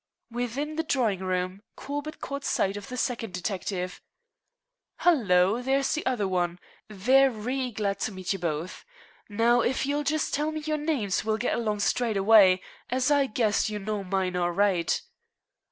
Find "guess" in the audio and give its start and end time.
13.27-13.69